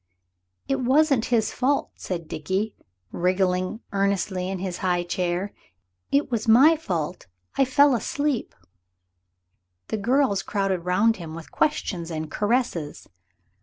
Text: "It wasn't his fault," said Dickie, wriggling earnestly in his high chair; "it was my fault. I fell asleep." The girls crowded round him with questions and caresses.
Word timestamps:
"It 0.67 0.79
wasn't 0.79 1.25
his 1.25 1.51
fault," 1.53 1.91
said 1.93 2.27
Dickie, 2.27 2.75
wriggling 3.11 3.81
earnestly 3.91 4.49
in 4.49 4.57
his 4.57 4.79
high 4.79 5.03
chair; 5.03 5.53
"it 6.11 6.31
was 6.31 6.47
my 6.47 6.75
fault. 6.75 7.27
I 7.55 7.65
fell 7.65 7.93
asleep." 7.93 8.55
The 9.89 9.97
girls 9.97 10.41
crowded 10.41 10.79
round 10.85 11.17
him 11.17 11.35
with 11.35 11.51
questions 11.51 12.09
and 12.09 12.31
caresses. 12.31 13.07